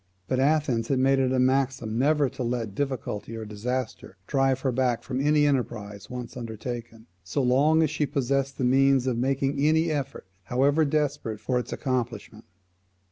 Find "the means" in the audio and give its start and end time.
8.57-9.05